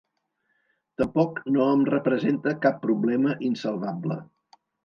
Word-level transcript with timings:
Tampoc 1.01 1.37
no 1.57 1.67
em 1.75 1.85
representa 1.91 2.57
cap 2.67 2.83
problema 2.87 3.39
insalvable. 3.53 4.19